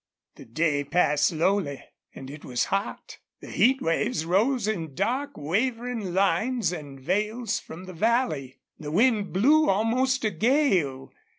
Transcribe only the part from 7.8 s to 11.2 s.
the valley. The wind blew almost a gale.